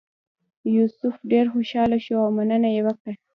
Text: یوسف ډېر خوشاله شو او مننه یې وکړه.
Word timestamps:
یوسف 0.75 1.15
ډېر 1.31 1.45
خوشاله 1.53 1.97
شو 2.05 2.15
او 2.25 2.29
مننه 2.37 2.69
یې 2.75 2.81
وکړه. 2.87 3.13